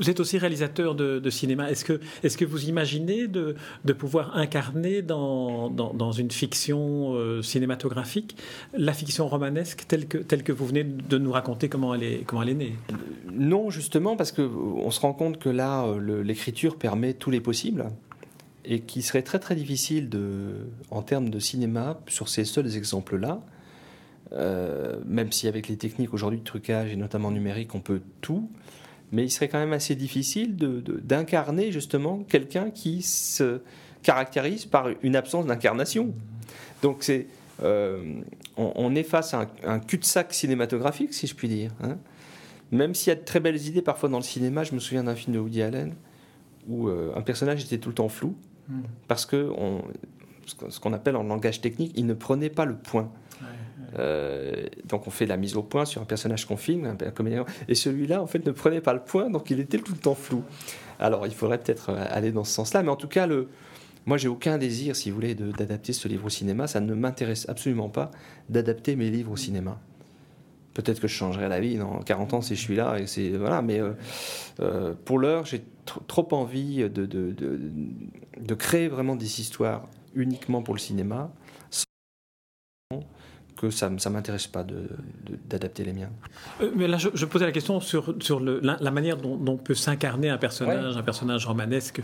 Vous 0.01 0.09
êtes 0.09 0.19
aussi 0.19 0.39
réalisateur 0.39 0.95
de, 0.95 1.29
cinéma. 1.29 1.69
Est-ce 1.69 1.85
que, 1.85 2.45
vous 2.45 2.67
imaginez 2.67 3.27
de, 3.27 3.55
pouvoir 3.93 4.35
incarner 4.35 5.03
dans, 5.03 6.11
une 6.11 6.31
fiction 6.31 7.13
euh, 7.13 7.43
cinématographique 7.43 8.35
la 8.73 8.93
fiction 8.93 9.27
romanesque 9.27 9.85
telle 9.87 10.07
que, 10.07 10.51
vous 10.51 10.65
venez 10.65 10.83
de 10.83 11.17
nous 11.19 11.31
raconter 11.31 11.69
comment 11.69 11.93
elle 11.93 12.03
est, 12.03 12.53
née? 12.55 12.75
Non, 13.31 13.69
justement, 13.69 14.17
parce 14.17 14.31
qu'on 14.31 14.89
se 14.89 14.99
rend 14.99 15.13
compte 15.13 15.37
que 15.37 15.49
là, 15.49 15.85
l'écriture 16.23 16.77
permet 16.77 17.13
tous 17.13 17.29
les 17.29 17.39
possibles 17.39 17.85
et 18.65 18.79
qui 18.79 19.03
serait 19.03 19.21
très 19.23 19.37
très 19.37 19.55
difficile 19.55 20.09
en 20.89 21.03
termes 21.03 21.29
de 21.29 21.37
cinéma 21.37 21.99
sur 22.07 22.27
ces 22.27 22.43
seuls 22.43 22.75
exemples-là. 22.75 23.41
Euh, 24.33 24.95
même 25.05 25.31
si 25.31 25.47
avec 25.47 25.67
les 25.67 25.77
techniques 25.77 26.13
aujourd'hui 26.13 26.39
de 26.39 26.45
trucage 26.45 26.91
et 26.91 26.95
notamment 26.95 27.31
numérique, 27.31 27.75
on 27.75 27.81
peut 27.81 28.01
tout, 28.21 28.49
mais 29.11 29.23
il 29.23 29.29
serait 29.29 29.47
quand 29.47 29.59
même 29.59 29.73
assez 29.73 29.95
difficile 29.95 30.55
d'incarner 30.55 31.63
de, 31.63 31.67
de, 31.67 31.71
justement 31.71 32.23
quelqu'un 32.27 32.69
qui 32.69 33.01
se 33.01 33.61
caractérise 34.03 34.65
par 34.65 34.87
une 35.01 35.15
absence 35.15 35.45
d'incarnation. 35.45 36.13
Donc 36.81 36.97
c'est 37.01 37.27
euh, 37.63 38.21
on, 38.57 38.71
on, 38.75 38.95
est 38.95 39.03
face 39.03 39.33
à 39.33 39.41
un, 39.41 39.47
un 39.63 39.79
cul-de-sac 39.79 40.33
cinématographique, 40.33 41.13
si 41.13 41.27
je 41.27 41.35
puis 41.35 41.47
dire. 41.47 41.71
Hein. 41.83 41.97
Même 42.71 42.95
s'il 42.95 43.09
y 43.09 43.13
a 43.13 43.19
de 43.19 43.25
très 43.25 43.39
belles 43.39 43.61
idées 43.67 43.81
parfois 43.81 44.09
dans 44.09 44.17
le 44.17 44.23
cinéma, 44.23 44.63
je 44.63 44.73
me 44.73 44.79
souviens 44.79 45.03
d'un 45.03 45.15
film 45.15 45.35
de 45.35 45.39
Woody 45.39 45.61
Allen 45.61 45.93
où 46.67 46.87
euh, 46.87 47.11
un 47.15 47.21
personnage 47.21 47.63
était 47.63 47.77
tout 47.77 47.89
le 47.89 47.95
temps 47.95 48.09
flou 48.09 48.35
mmh. 48.69 48.79
parce 49.07 49.25
que 49.25 49.51
on, 49.57 49.83
ce 50.45 50.79
qu'on 50.79 50.93
appelle 50.93 51.15
en 51.15 51.23
langage 51.23 51.61
technique, 51.61 51.91
il 51.95 52.05
ne 52.05 52.13
prenait 52.13 52.49
pas 52.49 52.65
le 52.65 52.75
point. 52.75 53.11
Euh, 53.99 54.67
donc 54.85 55.07
on 55.07 55.11
fait 55.11 55.25
la 55.25 55.37
mise 55.37 55.55
au 55.55 55.63
point 55.63 55.85
sur 55.85 56.01
un 56.01 56.05
personnage 56.05 56.45
qu'on 56.45 56.57
filme, 56.57 56.85
un, 56.85 57.11
comédien, 57.11 57.45
et 57.67 57.75
celui-là 57.75 58.21
en 58.21 58.27
fait 58.27 58.45
ne 58.45 58.51
prenait 58.51 58.81
pas 58.81 58.93
le 58.93 59.01
point, 59.01 59.29
donc 59.29 59.49
il 59.49 59.59
était 59.59 59.77
tout 59.77 59.93
le 59.93 59.99
temps 59.99 60.15
flou. 60.15 60.43
Alors 60.99 61.27
il 61.27 61.33
faudrait 61.33 61.57
peut-être 61.57 61.89
euh, 61.89 62.05
aller 62.09 62.31
dans 62.31 62.43
ce 62.43 62.53
sens-là, 62.53 62.83
mais 62.83 62.89
en 62.89 62.95
tout 62.95 63.07
cas, 63.07 63.27
le, 63.27 63.49
moi 64.05 64.17
j'ai 64.17 64.27
aucun 64.27 64.57
désir, 64.57 64.95
si 64.95 65.09
vous 65.09 65.15
voulez, 65.15 65.35
d'adapter 65.35 65.93
ce 65.93 66.07
livre 66.07 66.25
au 66.25 66.29
cinéma. 66.29 66.67
Ça 66.67 66.79
ne 66.79 66.93
m'intéresse 66.93 67.47
absolument 67.49 67.89
pas 67.89 68.11
d'adapter 68.49 68.95
mes 68.95 69.09
livres 69.09 69.31
au 69.31 69.37
cinéma. 69.37 69.79
Peut-être 70.73 71.01
que 71.01 71.07
je 71.09 71.13
changerai 71.13 71.49
la 71.49 71.59
vie 71.59 71.77
dans 71.77 71.99
40 71.99 72.33
ans 72.33 72.41
si 72.41 72.55
je 72.55 72.61
suis 72.61 72.75
là, 72.75 72.97
et 72.97 73.29
voilà. 73.31 73.61
Mais 73.61 73.81
euh, 74.61 74.93
pour 75.03 75.19
l'heure, 75.19 75.45
j'ai 75.45 75.63
trop 76.07 76.27
envie 76.31 76.77
de, 76.77 77.05
de, 77.05 77.35
de 78.39 78.53
créer 78.53 78.87
vraiment 78.87 79.17
des 79.17 79.41
histoires 79.41 79.89
uniquement 80.15 80.61
pour 80.61 80.73
le 80.73 80.79
cinéma 80.79 81.31
que 83.61 83.69
ça 83.69 83.89
ne 83.89 84.09
m'intéresse 84.09 84.47
pas 84.47 84.65
d'adapter 85.49 85.83
les 85.83 85.93
miens. 85.93 86.09
Euh, 86.61 86.71
mais 86.75 86.87
là, 86.87 86.97
je, 86.97 87.09
je, 87.13 87.25
posais 87.25 87.45
la 87.45 87.51
question 87.51 87.79
sur, 87.79 88.15
sur 88.19 88.39
le, 88.39 88.59
la, 88.61 88.77
la, 88.81 88.91
manière 88.91 89.17
dont, 89.17 89.37
dont 89.37 89.57
peut 89.57 89.75
s'incarner 89.75 90.29
un 90.29 90.37
personnage, 90.37 90.95
ouais. 90.95 90.99
un 90.99 91.03
personnage 91.03 91.45
romanesque. 91.45 92.01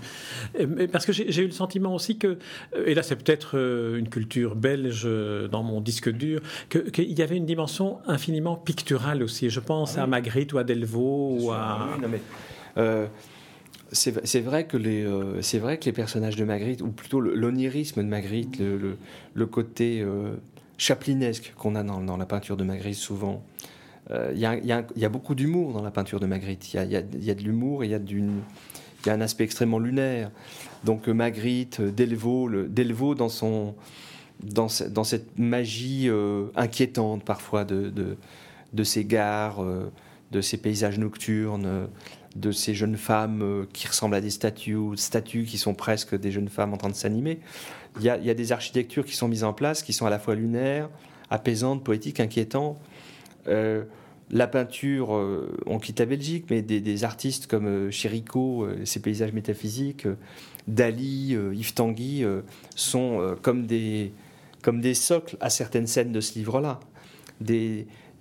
Parce 0.91 1.05
que 1.05 1.11
j'ai 1.11 1.41
eu 1.41 1.47
le 1.47 1.51
sentiment 1.51 1.95
aussi 1.95 2.17
que, 2.17 2.37
et 2.85 2.93
là 2.93 3.03
c'est 3.03 3.15
peut-être 3.15 3.57
euh, 3.57 3.97
une 3.97 4.09
culture 4.09 4.55
belge 4.55 5.07
dans 5.51 5.63
mon 5.63 5.81
disque 5.81 6.09
dur, 6.09 6.41
qu'il 6.69 6.91
que 6.91 7.01
y 7.01 7.21
avait 7.21 7.37
une 7.37 7.45
dimension 7.45 7.99
infiniment 8.07 8.55
picturale 8.55 9.23
aussi. 9.23 9.49
Je 9.49 9.59
pense 9.59 9.97
ah 9.97 10.01
oui. 10.01 10.03
à 10.03 10.07
Magritte 10.07 10.53
ou 10.53 10.57
à 10.57 10.63
Delvaux 10.63 11.37
ou 11.39 11.51
à... 11.51 11.89
Oui, 11.95 12.01
non, 12.01 12.07
mais, 12.07 12.21
euh, 12.77 13.07
c'est 13.91 14.41
vrai, 14.41 14.67
que 14.67 14.75
les, 14.75 15.05
euh, 15.05 15.41
c'est 15.41 15.59
vrai 15.59 15.77
que 15.77 15.85
les 15.85 15.93
personnages 15.93 16.35
de 16.35 16.43
Magritte, 16.43 16.81
ou 16.81 16.89
plutôt 16.89 17.21
l'onirisme 17.21 18.03
de 18.03 18.07
Magritte, 18.07 18.59
le, 18.59 18.97
le, 19.33 19.45
côté 19.45 20.01
euh, 20.01 20.35
chaplinesque 20.77 21.53
qu'on 21.57 21.75
a 21.75 21.83
dans, 21.83 22.17
la 22.17 22.25
peinture 22.25 22.57
de 22.57 22.63
Magritte 22.63 22.95
souvent, 22.95 23.43
euh, 24.11 24.31
il 24.33 24.39
y, 24.39 25.05
a 25.05 25.09
beaucoup 25.09 25.35
d'humour 25.35 25.73
dans 25.73 25.81
la 25.81 25.91
peinture 25.91 26.19
de 26.19 26.27
Magritte. 26.27 26.73
Il 26.73 26.91
y, 26.91 26.95
a, 26.95 27.01
de 27.01 27.41
l'humour 27.41 27.83
il 27.83 27.87
y, 27.87 27.91
y, 27.91 29.09
a 29.09 29.13
un 29.13 29.21
aspect 29.21 29.43
extrêmement 29.43 29.79
lunaire. 29.79 30.31
Donc 30.83 31.07
Magritte, 31.07 31.81
Delvaux, 31.81 32.47
le, 32.47 32.67
Delvaux 32.67 33.15
dans, 33.15 33.29
son, 33.29 33.75
dans 34.41 34.69
cette 34.69 35.37
magie 35.37 36.09
inquiétante 36.55 37.23
parfois 37.25 37.65
de, 37.65 37.89
de, 37.89 38.15
de 38.73 38.83
ces 38.83 39.03
gares, 39.03 39.65
de 40.31 40.41
ces 40.41 40.57
paysages 40.57 40.99
nocturnes 40.99 41.89
de 42.37 42.51
ces 42.51 42.75
jeunes 42.75 42.97
femmes 42.97 43.41
euh, 43.41 43.65
qui 43.73 43.87
ressemblent 43.87 44.15
à 44.15 44.21
des 44.21 44.29
statues, 44.29 44.95
statues 44.95 45.43
qui 45.43 45.57
sont 45.57 45.73
presque 45.73 46.15
des 46.15 46.31
jeunes 46.31 46.49
femmes 46.49 46.73
en 46.73 46.77
train 46.77 46.89
de 46.89 46.95
s'animer. 46.95 47.39
Il 47.99 48.05
y, 48.05 48.09
a, 48.09 48.33
des 48.35 48.51
architectures 48.51 49.05
qui 49.05 49.15
sont 49.15 49.27
mises 49.27 49.43
en 49.43 49.53
place, 49.53 49.81
qui 49.81 49.91
sont 49.91 50.05
à 50.05 50.11
la 50.11 50.19
fois 50.19 50.35
lunaires, 50.35 50.87
apaisantes, 51.31 51.83
poétiques, 51.83 52.19
inquiétantes. 52.19 52.77
Euh, 53.47 53.85
la 54.29 54.45
peinture, 54.45 55.15
euh, 55.15 55.57
on 55.65 55.79
quitte 55.79 55.99
la 55.99 56.05
Belgique, 56.05 56.45
mais 56.51 56.61
des, 56.61 57.03
artistes 57.03 57.47
comme 57.47 57.89
Chirico, 57.89 58.67
ces 58.83 59.01
paysages 59.01 59.33
métaphysiques, 59.33 60.05
Dali, 60.67 61.35
Yves 61.53 61.73
Tanguy, 61.73 62.23
sont 62.75 63.35
comme, 63.41 63.65
des, 63.65 64.13
socles 64.93 65.37
à 65.39 65.49
certaines 65.49 65.87
scènes 65.87 66.11
de 66.11 66.21
ce 66.21 66.37
livre-là. 66.37 66.79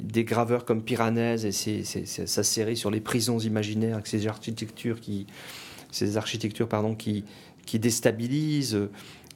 Des 0.01 0.25
graveurs 0.25 0.65
comme 0.65 0.83
Piranèse 0.83 1.45
et 1.45 1.85
sa 1.85 2.43
série 2.43 2.77
sur 2.77 2.91
les 2.91 3.01
prisons 3.01 3.39
imaginaires, 3.39 3.95
avec 3.95 4.07
ces 4.07 4.27
architectures 4.27 5.01
qui, 5.01 5.27
ces 5.91 6.17
architectures 6.17 6.69
pardon, 6.69 6.95
qui, 6.95 7.25
déstabilisent. 7.75 8.79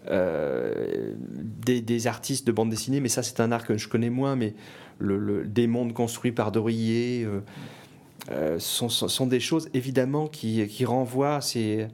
Euh, 0.09 1.15
des, 1.19 2.07
artistes 2.07 2.47
de 2.47 2.53
bande 2.53 2.71
dessinée, 2.71 3.01
mais 3.01 3.11
ça 3.11 3.23
c'est 3.23 3.39
un 3.39 3.53
art 3.53 3.67
que 3.67 3.77
je 3.77 3.87
connais 3.87 4.09
moins, 4.09 4.35
mais 4.35 4.55
le, 4.99 5.45
des 5.45 5.67
mondes 5.67 5.93
construits 5.93 6.33
par 6.33 6.53
Dorier 6.53 7.25
euh, 7.25 7.41
euh, 8.31 8.59
sont, 8.59 9.27
des 9.27 9.41
choses 9.41 9.69
évidemment 9.75 10.27
qui, 10.27 10.85
renvoient 10.87 11.37
à 11.37 11.41
ces, 11.43 11.87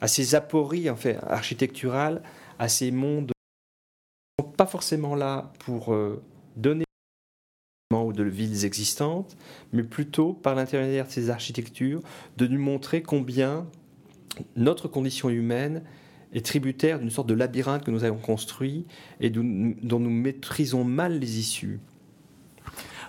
à 0.00 0.36
apories 0.36 0.90
en 0.90 0.96
fait, 0.96 1.16
architecturales, 1.28 2.22
à 2.58 2.68
ces 2.68 2.90
mondes 2.90 3.28
qui 3.28 4.44
sont 4.44 4.50
pas 4.50 4.66
forcément 4.66 5.14
là 5.14 5.52
pour 5.60 5.96
donner 6.56 6.83
ou 7.92 8.12
de 8.12 8.24
villes 8.24 8.64
existantes, 8.64 9.36
mais 9.72 9.82
plutôt 9.82 10.32
par 10.32 10.54
l'intermédiaire 10.54 11.06
de 11.06 11.12
ces 11.12 11.30
architectures, 11.30 12.00
de 12.36 12.46
nous 12.46 12.60
montrer 12.60 13.02
combien 13.02 13.66
notre 14.56 14.88
condition 14.88 15.28
humaine 15.28 15.82
est 16.32 16.44
tributaire 16.44 16.98
d'une 16.98 17.10
sorte 17.10 17.28
de 17.28 17.34
labyrinthe 17.34 17.84
que 17.84 17.92
nous 17.92 18.02
avons 18.02 18.18
construit 18.18 18.86
et 19.20 19.30
dont 19.30 20.00
nous 20.00 20.10
maîtrisons 20.10 20.82
mal 20.82 21.18
les 21.20 21.38
issues. 21.38 21.78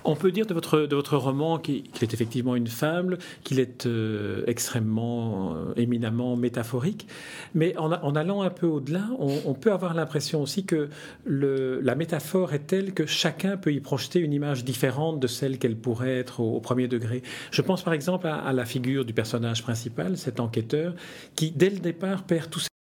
On 0.07 0.15
peut 0.15 0.31
dire 0.31 0.45
de 0.45 0.53
votre, 0.53 0.81
de 0.81 0.95
votre 0.95 1.17
roman 1.17 1.57
qu'il 1.57 1.83
est 2.01 2.13
effectivement 2.13 2.55
une 2.55 2.67
fable, 2.67 3.17
qu'il 3.43 3.59
est 3.59 3.88
euh, 3.88 4.43
extrêmement, 4.45 5.55
euh, 5.55 5.74
éminemment 5.77 6.35
métaphorique, 6.35 7.07
mais 7.55 7.75
en, 7.77 7.91
allant 7.91 8.43
un 8.43 8.51
peu 8.51 8.67
au-delà, 8.67 9.09
on, 9.17 9.53
peut 9.55 9.71
avoir 9.71 9.95
l'impression 9.95 10.43
aussi 10.43 10.63
que 10.63 10.89
le, 11.25 11.81
la 11.81 11.95
métaphore 11.95 12.53
est 12.53 12.67
telle 12.67 12.93
que 12.93 13.07
chacun 13.07 13.57
peut 13.57 13.74
y 13.74 13.79
projeter 13.79 14.19
une 14.19 14.33
image 14.33 14.63
différente 14.63 15.19
de 15.19 15.27
celle 15.27 15.57
qu'elle 15.57 15.75
pourrait 15.75 16.17
être 16.17 16.39
au, 16.39 16.59
premier 16.59 16.88
degré. 16.88 17.24
Je 17.50 17.62
pense 17.63 17.81
par 17.81 17.93
exemple 17.93 18.27
à, 18.27 18.35
à, 18.35 18.53
la 18.53 18.65
figure 18.65 19.05
du 19.05 19.13
personnage 19.13 19.63
principal, 19.63 20.17
cet 20.17 20.39
enquêteur, 20.39 20.93
qui 21.35 21.50
dès 21.50 21.71
le 21.71 21.79
départ 21.79 22.24
perd 22.24 22.51
tous 22.51 22.59
ses 22.59 22.75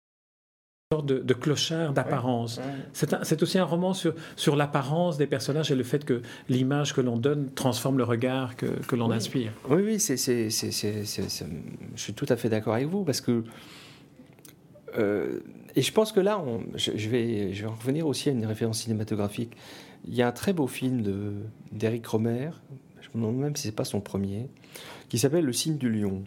de, 1.01 1.19
de 1.19 1.35
clochard 1.35 1.95
d'apparence. 1.95 2.61
C'est 2.93 3.43
aussi 3.43 3.59
un 3.59 3.65
roman 3.65 3.95
sur, 3.95 4.15
sur 4.37 4.57
l'apparence 4.57 5.17
des 5.17 5.27
personnages 5.27 5.71
et 5.71 5.75
le 5.75 5.85
fait 5.85 6.05
que 6.05 6.21
l'image 6.49 6.93
que 6.93 7.01
l'on 7.01 7.17
donne 7.17 7.51
transforme 7.55 7.97
le 7.97 8.05
regard 8.05 8.57
que, 8.57 8.67
que 8.67 8.97
l'on 8.97 9.11
inspire. 9.11 9.53
Oui, 9.71 9.83
oui, 9.83 10.01
c'est, 10.01 10.17
je 10.19 11.71
suis 11.97 12.13
tout 12.13 12.27
à 12.29 12.37
fait 12.37 12.51
d'accord 12.51 12.75
avec 12.75 12.89
vous 12.89 13.05
parce 13.05 13.21
que. 13.21 13.45
Euh, 14.99 15.41
et 15.75 15.81
je 15.81 15.91
pense 15.91 16.13
que 16.13 16.21
là, 16.21 16.39
on, 16.39 16.61
je, 16.75 17.09
vais, 17.09 17.55
je 17.55 17.63
vais 17.63 17.69
revenir 17.69 18.07
aussi 18.07 18.29
à 18.29 18.33
une 18.33 18.45
référence 18.45 18.81
cinématographique. 18.81 19.57
Il 20.07 20.15
y 20.15 20.21
a 20.21 20.29
un 20.29 20.33
très 20.33 20.53
beau 20.53 20.67
film 20.67 21.03
d'Éric 21.71 22.07
Romer, 22.07 22.51
je 23.01 23.09
me 23.15 23.23
demande 23.23 23.39
même 23.39 23.57
si 23.57 23.69
c'est 23.69 23.75
pas 23.75 23.87
son 23.87 24.01
premier, 24.01 24.51
qui 25.09 25.19
s'appelle 25.19 25.47
Le 25.47 25.53
signe 25.53 25.79
du 25.79 25.91
lion. 25.91 26.25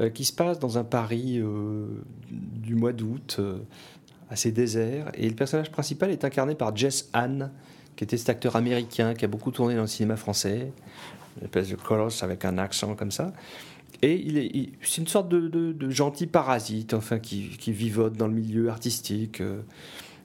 Euh, 0.00 0.08
qui 0.08 0.24
se 0.24 0.32
passe 0.32 0.58
dans 0.58 0.78
un 0.78 0.84
Paris 0.84 1.38
euh, 1.38 1.84
du 2.30 2.74
mois 2.74 2.94
d'août, 2.94 3.36
euh, 3.38 3.58
assez 4.30 4.50
désert. 4.50 5.10
Et 5.12 5.28
le 5.28 5.34
personnage 5.34 5.70
principal 5.70 6.10
est 6.10 6.24
incarné 6.24 6.54
par 6.54 6.74
Jess 6.74 7.10
Hahn, 7.12 7.50
qui 7.94 8.04
était 8.04 8.16
cet 8.16 8.30
acteur 8.30 8.56
américain 8.56 9.12
qui 9.12 9.26
a 9.26 9.28
beaucoup 9.28 9.50
tourné 9.50 9.74
dans 9.74 9.82
le 9.82 9.86
cinéma 9.86 10.16
français, 10.16 10.72
une 11.36 11.44
espèce 11.44 11.68
de 11.68 11.76
colosse 11.76 12.22
avec 12.22 12.46
un 12.46 12.56
accent 12.56 12.94
comme 12.94 13.10
ça. 13.10 13.34
Et 14.00 14.72
c'est 14.82 15.02
une 15.02 15.08
sorte 15.08 15.28
de, 15.28 15.90
gentil 15.90 16.26
parasite, 16.26 16.94
enfin, 16.94 17.18
qui, 17.18 17.50
qui, 17.50 17.70
vivote 17.70 18.16
dans 18.16 18.26
le 18.26 18.34
milieu 18.34 18.70
artistique, 18.70 19.42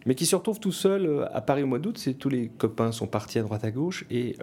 mais 0.06 0.16
qui 0.16 0.26
se 0.26 0.36
retrouve 0.36 0.62
tout 0.62 0.72
seul 0.72 1.30
à 1.34 1.42
Paris 1.42 1.64
au 1.64 1.68
mois 1.68 1.78
d'août. 1.78 1.98
C'est 2.00 2.14
tous 2.14 2.30
les 2.30 2.48
copains 2.48 2.94
sont 2.94 3.06
partis 3.06 3.38
à 3.38 3.44
droite 3.44 3.66
à 3.66 3.70
gauche, 3.70 4.06
et 4.10 4.38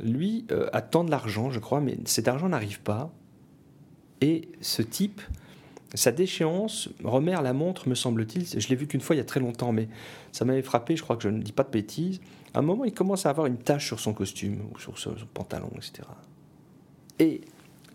lui 0.00 0.44
attend 0.72 1.04
de 1.04 1.10
l'argent, 1.10 1.50
je 1.50 1.60
crois, 1.60 1.80
mais 1.80 1.96
cet 2.04 2.26
argent 2.28 2.48
n'arrive 2.48 2.80
pas. 2.80 3.10
Et 4.20 4.48
ce 4.60 4.82
type, 4.82 5.20
sa 5.94 6.12
déchéance 6.12 6.88
remet 7.04 7.32
la 7.32 7.52
montre, 7.52 7.88
me 7.88 7.94
semble-t-il. 7.94 8.46
Je 8.60 8.68
l'ai 8.68 8.76
vu 8.76 8.86
qu'une 8.86 9.00
fois 9.00 9.14
il 9.16 9.18
y 9.18 9.22
a 9.22 9.24
très 9.24 9.40
longtemps, 9.40 9.72
mais 9.72 9.88
ça 10.32 10.44
m'avait 10.44 10.62
frappé, 10.62 10.96
je 10.96 11.02
crois 11.02 11.16
que 11.16 11.22
je 11.22 11.28
ne 11.28 11.42
dis 11.42 11.52
pas 11.52 11.64
de 11.64 11.70
bêtises. 11.70 12.20
À 12.54 12.60
un 12.60 12.62
moment, 12.62 12.84
il 12.84 12.92
commence 12.92 13.26
à 13.26 13.30
avoir 13.30 13.46
une 13.46 13.58
tache 13.58 13.86
sur 13.86 14.00
son 14.00 14.14
costume, 14.14 14.60
ou 14.74 14.78
sur 14.78 14.98
son 14.98 15.14
pantalon, 15.34 15.70
etc. 15.76 16.08
Et 17.18 17.42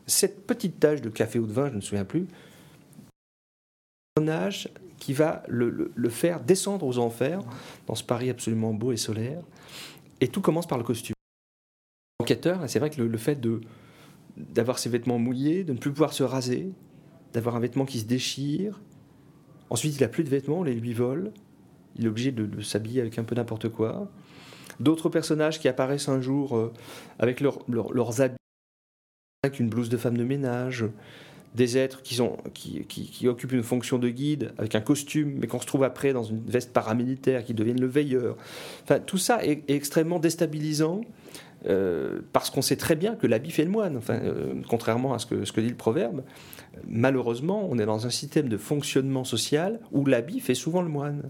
cette 0.05 0.45
petite 0.45 0.79
tache 0.79 1.01
de 1.01 1.09
café 1.09 1.39
ou 1.39 1.47
de 1.47 1.51
vin, 1.51 1.67
je 1.67 1.71
ne 1.71 1.75
me 1.77 1.81
souviens 1.81 2.05
plus, 2.05 2.27
personnage 4.15 4.69
qui 4.99 5.13
va 5.13 5.41
le, 5.47 5.91
le, 5.93 6.09
faire 6.09 6.41
descendre 6.41 6.85
aux 6.85 6.99
enfers 6.99 7.39
dans 7.87 7.95
ce 7.95 8.03
Paris 8.03 8.29
absolument 8.29 8.73
beau 8.73 8.91
et 8.91 8.97
solaire. 8.97 9.41
Et 10.19 10.27
tout 10.27 10.41
commence 10.41 10.67
par 10.67 10.77
le 10.77 10.83
costume. 10.83 11.15
Enquêteur, 12.19 12.61
c'est 12.67 12.77
vrai 12.77 12.91
que 12.91 13.01
le 13.01 13.17
fait 13.17 13.39
de, 13.39 13.61
d'avoir 14.38 14.79
ses 14.79 14.89
vêtements 14.89 15.19
mouillés, 15.19 15.63
de 15.63 15.73
ne 15.73 15.77
plus 15.77 15.91
pouvoir 15.91 16.13
se 16.13 16.23
raser, 16.23 16.71
d'avoir 17.33 17.55
un 17.55 17.59
vêtement 17.59 17.85
qui 17.85 18.00
se 18.00 18.05
déchire. 18.05 18.81
Ensuite, 19.69 19.95
il 19.97 20.01
n'a 20.01 20.07
plus 20.07 20.23
de 20.23 20.29
vêtements, 20.29 20.59
on 20.59 20.63
les 20.63 20.73
lui 20.73 20.93
vole. 20.93 21.31
Il 21.97 22.05
est 22.05 22.09
obligé 22.09 22.31
de, 22.31 22.61
s'habiller 22.61 23.01
avec 23.01 23.17
un 23.19 23.23
peu 23.23 23.35
n'importe 23.35 23.69
quoi. 23.69 24.09
D'autres 24.79 25.09
personnages 25.09 25.59
qui 25.59 25.67
apparaissent 25.67 26.09
un 26.09 26.21
jour 26.21 26.57
euh, 26.57 26.73
avec 27.19 27.41
leurs 27.41 28.21
habits, 28.21 28.35
avec 29.43 29.59
une 29.59 29.69
blouse 29.69 29.89
de 29.89 29.97
femme 29.97 30.17
de 30.17 30.23
ménage, 30.23 30.85
des 31.55 31.77
êtres 31.77 32.01
qui, 32.01 32.17
qui, 32.53 32.85
qui, 32.85 33.27
occupent 33.27 33.51
une 33.51 33.63
fonction 33.63 34.00
de 34.00 34.09
guide 34.09 34.53
avec 34.57 34.75
un 34.75 34.81
costume, 34.81 35.35
mais 35.38 35.47
qu'on 35.47 35.59
se 35.59 35.65
trouve 35.65 35.83
après 35.83 36.13
dans 36.13 36.23
une 36.23 36.43
veste 36.45 36.71
paramilitaire, 36.71 37.43
qui 37.43 37.53
deviennent 37.53 37.81
le 37.81 37.88
veilleur. 37.88 38.38
Enfin, 38.83 39.00
tout 39.00 39.17
ça 39.17 39.43
est 39.45 39.63
extrêmement 39.69 40.19
déstabilisant 40.19 41.01
euh, 41.68 42.22
parce 42.34 42.50
qu'on 42.50 42.62
sait 42.62 42.75
très 42.75 42.96
bien 42.96 43.15
que 43.15 43.27
l'habit 43.27 43.51
fait 43.51 43.63
le 43.63 43.72
moine. 43.72 43.98
Enfin, 43.98 44.15
euh, 44.15 44.53
contrairement 44.68 45.13
à 45.13 45.20
ce 45.20 45.25
que, 45.25 45.46
ce 45.46 45.51
que 45.51 45.62
dit 45.62 45.70
le 45.70 45.75
proverbe, 45.75 46.24
malheureusement, 46.88 47.68
on 47.70 47.77
est 47.77 47.86
dans 47.86 48.06
un 48.08 48.10
système 48.10 48.50
de 48.50 48.58
fonctionnement 48.58 49.24
social 49.24 49.80
où 49.91 50.06
l'habit 50.06 50.39
fait 50.39 50.56
souvent 50.56 50.82
le 50.82 50.89
moine. 50.89 51.30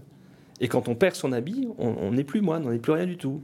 Et 0.60 0.68
quand 0.68 0.88
on 0.88 0.94
perd 0.94 1.16
son 1.16 1.32
habit, 1.32 1.68
on 1.78 2.12
n'est 2.12 2.22
plus 2.22 2.40
moine, 2.40 2.64
on 2.64 2.70
n'est 2.70 2.78
plus 2.78 2.92
rien 2.92 3.06
du 3.06 3.16
tout. 3.16 3.42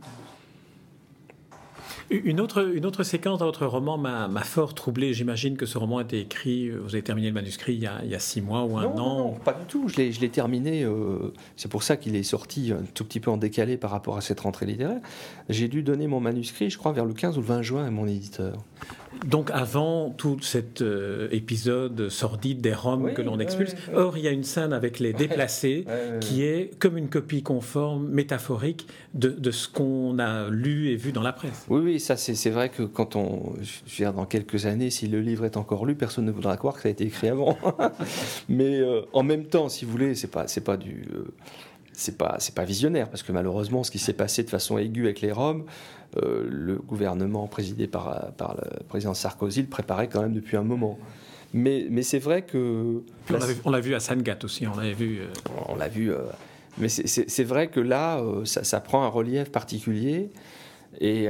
Une 2.10 2.40
autre, 2.40 2.66
une 2.74 2.86
autre 2.86 3.02
séquence 3.02 3.40
dans 3.40 3.44
votre 3.44 3.66
roman 3.66 3.98
m'a 3.98 4.42
fort 4.42 4.74
troublé. 4.74 5.12
J'imagine 5.12 5.56
que 5.58 5.66
ce 5.66 5.76
roman 5.76 5.98
a 5.98 6.02
été 6.02 6.20
écrit, 6.20 6.70
vous 6.70 6.94
avez 6.94 7.02
terminé 7.02 7.28
le 7.28 7.34
manuscrit 7.34 7.74
il 7.74 7.80
y 7.80 7.86
a, 7.86 8.00
il 8.02 8.10
y 8.10 8.14
a 8.14 8.18
six 8.18 8.40
mois 8.40 8.64
ou 8.64 8.78
un 8.78 8.84
an. 8.86 8.94
Non, 8.96 9.32
pas 9.32 9.52
du 9.52 9.64
tout. 9.66 9.88
Je 9.88 9.96
l'ai 9.98 10.28
terminé. 10.30 10.84
Euh, 10.84 11.32
c'est 11.56 11.70
pour 11.70 11.82
ça 11.82 11.98
qu'il 11.98 12.16
est 12.16 12.22
sorti 12.22 12.72
un 12.72 12.82
tout 12.94 13.04
petit 13.04 13.20
peu 13.20 13.30
en 13.30 13.36
décalé 13.36 13.76
par 13.76 13.90
rapport 13.90 14.16
à 14.16 14.22
cette 14.22 14.40
rentrée 14.40 14.64
littéraire. 14.64 15.00
J'ai 15.50 15.68
dû 15.68 15.82
donner 15.82 16.06
mon 16.06 16.20
manuscrit, 16.20 16.70
je 16.70 16.78
crois, 16.78 16.92
vers 16.92 17.04
le 17.04 17.12
15 17.12 17.36
ou 17.36 17.40
le 17.42 17.46
20 17.46 17.62
juin 17.62 17.84
à 17.84 17.90
mon 17.90 18.06
éditeur. 18.06 18.56
Donc 19.26 19.50
avant 19.50 20.10
tout 20.10 20.38
cet 20.42 20.82
euh, 20.82 21.28
épisode 21.30 22.08
sordide 22.08 22.60
des 22.60 22.74
Roms 22.74 23.14
que 23.14 23.22
l'on 23.22 23.40
expulse, 23.40 23.74
or 23.94 24.16
il 24.16 24.24
y 24.24 24.28
a 24.28 24.30
une 24.30 24.44
scène 24.44 24.72
avec 24.72 24.98
les 24.98 25.12
déplacés 25.12 25.86
qui 26.20 26.44
est 26.44 26.78
comme 26.78 26.96
une 26.96 27.08
copie 27.08 27.42
conforme, 27.42 28.08
métaphorique 28.08 28.86
de, 29.14 29.30
de 29.30 29.50
ce 29.50 29.68
qu'on 29.68 30.18
a 30.18 30.50
lu 30.50 30.90
et 30.90 30.96
vu 30.96 31.12
dans 31.12 31.22
la 31.22 31.32
presse. 31.32 31.66
Oui, 31.68 31.80
oui, 31.82 31.97
ça 31.98 32.16
c'est 32.16 32.50
vrai 32.50 32.68
que 32.68 32.82
quand 32.82 33.16
on, 33.16 33.54
je 33.60 33.80
veux 33.80 33.96
dire, 33.96 34.12
dans 34.12 34.26
quelques 34.26 34.66
années, 34.66 34.90
si 34.90 35.06
le 35.06 35.20
livre 35.20 35.44
est 35.44 35.56
encore 35.56 35.86
lu, 35.86 35.94
personne 35.94 36.24
ne 36.24 36.30
voudra 36.30 36.56
croire 36.56 36.74
que 36.74 36.82
ça 36.82 36.88
a 36.88 36.90
été 36.90 37.04
écrit 37.04 37.28
avant. 37.28 37.56
Mais 38.48 38.80
euh, 38.80 39.02
en 39.12 39.22
même 39.22 39.44
temps, 39.44 39.68
si 39.68 39.84
vous 39.84 39.90
voulez, 39.90 40.14
c'est 40.14 40.30
pas, 40.30 40.48
c'est 40.48 40.62
pas 40.62 40.76
du 40.76 41.06
euh, 41.14 41.24
c'est 41.92 42.16
pas 42.16 42.36
c'est 42.38 42.54
pas 42.54 42.64
visionnaire 42.64 43.10
parce 43.10 43.24
que 43.24 43.32
malheureusement 43.32 43.82
ce 43.82 43.90
qui 43.90 43.98
s'est 43.98 44.12
passé 44.12 44.44
de 44.44 44.50
façon 44.50 44.78
aiguë 44.78 45.06
avec 45.06 45.20
les 45.20 45.32
Roms 45.32 45.64
euh, 46.16 46.46
le 46.48 46.76
gouvernement 46.76 47.48
présidé 47.48 47.88
par, 47.88 48.32
par 48.36 48.56
le 48.56 48.84
président 48.84 49.14
Sarkozy 49.14 49.62
le 49.62 49.68
préparait 49.68 50.08
quand 50.08 50.22
même 50.22 50.32
depuis 50.32 50.56
un 50.56 50.62
moment. 50.62 50.98
Mais, 51.52 51.86
mais 51.90 52.02
c'est 52.02 52.18
vrai 52.18 52.42
que. 52.42 53.02
On 53.64 53.70
l'a 53.70 53.80
vu 53.80 53.94
à 53.94 54.00
Sangat 54.00 54.38
aussi, 54.44 54.66
on 54.66 54.76
l'avait 54.76 54.92
vu. 54.92 55.22
On 55.68 55.76
l'a 55.76 55.88
vu. 55.88 56.12
mais 56.76 56.88
c'est 56.88 57.44
vrai 57.44 57.68
que 57.68 57.80
là, 57.80 58.22
ça, 58.44 58.64
ça, 58.64 58.80
prend 58.80 59.02
un 59.02 59.08
relief 59.08 59.50
particulier. 59.50 60.30
Et 61.00 61.28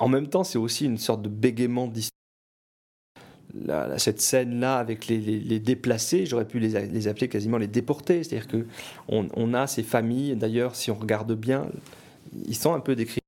en 0.00 0.08
même 0.08 0.28
temps, 0.28 0.44
c'est 0.44 0.58
aussi 0.58 0.86
une 0.86 0.98
sorte 0.98 1.22
de 1.22 1.28
bégaiement 1.28 1.86
d'histoire. 1.86 2.16
cette 3.98 4.20
scène-là 4.20 4.78
avec 4.78 5.06
les, 5.06 5.60
déplacés, 5.60 6.24
j'aurais 6.24 6.48
pu 6.48 6.58
les, 6.58 7.06
appeler 7.06 7.28
quasiment 7.28 7.58
les 7.58 7.66
déportés. 7.66 8.24
C'est-à-dire 8.24 8.48
qu'on 8.48 9.28
on 9.34 9.54
a 9.54 9.66
ces 9.66 9.82
familles, 9.82 10.34
d'ailleurs, 10.36 10.74
si 10.74 10.90
on 10.90 10.94
regarde 10.94 11.34
bien, 11.34 11.68
ils 12.46 12.56
sont 12.56 12.72
un 12.72 12.80
peu 12.80 12.96
décrits. 12.96 13.20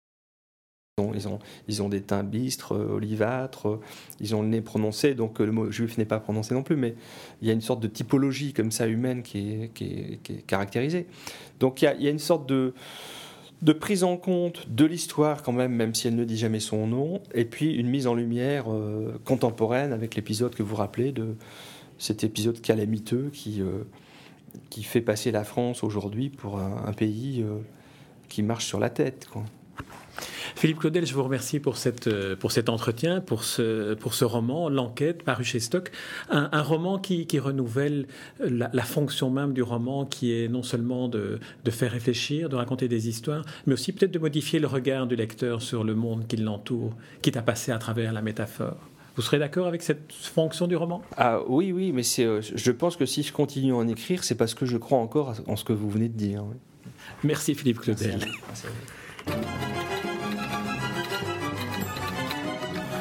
Ils 1.14 1.28
ont, 1.28 1.38
ils 1.68 1.82
ont 1.82 1.88
des 1.88 2.02
teints 2.02 2.22
bistres, 2.22 2.72
euh, 2.72 2.96
olivâtres, 2.96 3.80
ils 4.20 4.34
ont 4.34 4.42
le 4.42 4.48
nez 4.48 4.60
prononcé, 4.60 5.14
donc 5.14 5.40
euh, 5.40 5.46
le 5.46 5.52
mot 5.52 5.70
juif 5.70 5.96
n'est 5.96 6.04
pas 6.04 6.20
prononcé 6.20 6.54
non 6.54 6.62
plus, 6.62 6.76
mais 6.76 6.94
il 7.40 7.48
y 7.48 7.50
a 7.50 7.54
une 7.54 7.62
sorte 7.62 7.80
de 7.80 7.88
typologie 7.88 8.52
comme 8.52 8.70
ça 8.70 8.86
humaine 8.86 9.22
qui 9.22 9.70
est, 9.74 10.46
caractérisée. 10.46 11.06
Donc 11.60 11.80
il 11.82 11.88
y, 11.88 11.94
il 11.98 12.04
y 12.04 12.08
a 12.08 12.10
une 12.10 12.18
sorte 12.18 12.46
de, 12.46 12.74
de 13.62 13.73
prise 13.73 14.02
en 14.02 14.16
compte 14.16 14.69
de 14.69 14.85
l'histoire 14.85 15.42
quand 15.42 15.52
même, 15.52 15.73
même 15.73 15.95
si 15.95 16.09
elle 16.09 16.16
ne 16.16 16.25
dit 16.25 16.37
jamais 16.37 16.61
son 16.61 16.87
nom, 16.87 17.23
et 17.33 17.45
puis 17.45 17.73
une 17.75 17.88
mise 17.88 18.09
en 18.09 18.14
lumière 18.14 18.71
euh, 18.73 19.21
contemporaine 19.25 19.92
avec 19.92 20.16
l'épisode 20.16 20.54
que 20.54 20.64
vous 20.64 20.75
rappelez 20.75 21.12
de 21.12 21.37
cet 21.99 22.25
épisode 22.25 22.61
calamiteux 22.61 23.31
qui, 23.33 23.62
euh, 23.62 23.85
fait 24.83 25.00
passer 25.00 25.31
la 25.31 25.45
France 25.45 25.85
aujourd'hui 25.85 26.28
pour 26.28 26.59
un, 26.59 26.92
pays 26.92 27.42
euh, 27.42 27.59
qui 28.28 28.42
marche 28.42 28.66
sur 28.66 28.81
la 28.81 28.90
tête. 28.90 29.28
Philippe 30.62 30.78
Claudel, 30.78 31.04
je 31.04 31.14
vous 31.14 31.25
remercie 31.25 31.59
pour, 31.59 31.76
cette, 31.76 32.07
euh, 32.07 32.37
pour 32.37 32.52
cet 32.52 32.69
entretien, 32.69 33.21
pour 33.21 33.42
ce, 33.42 33.95
pour 33.95 34.14
ce 34.14 34.25
roman, 34.25 34.69
L'enquête, 34.69 35.25
paru 35.25 35.42
chez 35.42 35.59
Stock. 35.59 35.90
Un, 36.31 36.62
roman 36.62 37.00
qui, 37.00 37.26
qui 37.26 37.40
renouvelle 37.40 38.07
la, 38.38 38.71
la, 38.73 38.83
fonction 38.85 39.28
même 39.28 39.54
du 39.54 39.62
roman, 39.64 40.07
qui 40.07 40.33
est 40.33 40.47
non 40.47 40.62
seulement 40.62 41.09
de, 41.09 41.40
de 41.64 41.71
faire 41.73 41.90
réfléchir, 41.90 42.49
de 42.49 42.54
raconter 42.54 42.87
des 42.87 43.09
histoires, 43.09 43.45
mais 43.66 43.75
aussi 43.75 43.90
peut-être 43.90 44.12
de 44.12 44.21
modifier 44.21 44.61
le 44.61 44.69
regard 44.69 45.09
du 45.09 45.16
lecteur 45.16 45.62
sur 45.62 45.83
le 45.83 45.97
monde 45.97 46.28
qui 46.28 46.37
l'entoure, 46.37 46.95
quitte 47.23 47.37
à 47.37 47.42
passer 47.42 47.73
à 47.73 47.78
travers 47.78 48.12
la 48.12 48.23
métaphore. 48.23 48.78
Vous 49.16 49.23
serez 49.23 49.40
d'accord 49.40 49.66
avec 49.66 49.83
cette 49.83 50.12
fonction 50.12 50.69
du 50.69 50.76
roman? 50.76 51.02
Ah, 51.16 51.40
Oui, 51.49 51.73
oui, 51.73 51.90
mais 51.90 52.04
c'est, 52.04 52.25
euh, 52.25 52.40
je 52.40 52.71
pense 52.71 52.97
que 52.97 53.04
si 53.04 53.25
je 53.25 53.33
continue 53.33 53.73
à 53.73 53.78
en 53.78 53.88
écrire, 53.88 54.23
c'est 54.23 54.37
parce 54.37 54.54
que 54.54 54.64
je 54.64 54.76
crois 54.76 54.99
encore 54.99 55.35
en 55.49 55.57
ce 55.57 55.64
que 55.64 55.73
vous 55.73 55.90
venez 55.90 56.09
de 56.09 56.16
dire. 56.16 56.45
Merci 57.25 57.57
Philippe 57.57 57.81
Claudel. 57.81 58.21